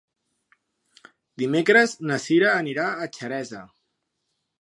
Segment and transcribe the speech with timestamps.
[1.41, 3.61] Dimecres na Sira anirà a Xeresa.